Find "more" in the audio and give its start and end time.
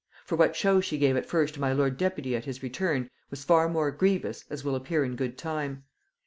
3.69-3.91